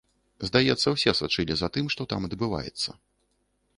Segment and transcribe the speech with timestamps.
[0.47, 2.89] Здаецца, усе сачылі за тым, што там адбываецца.